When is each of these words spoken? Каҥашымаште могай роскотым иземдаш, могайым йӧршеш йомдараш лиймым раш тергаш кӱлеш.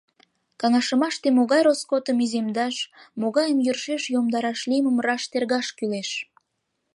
Каҥашымаште 0.59 1.27
могай 1.37 1.61
роскотым 1.67 2.17
иземдаш, 2.25 2.75
могайым 3.21 3.59
йӧршеш 3.65 4.03
йомдараш 4.13 4.59
лиймым 4.69 4.97
раш 5.05 5.23
тергаш 5.31 5.67
кӱлеш. 5.77 6.09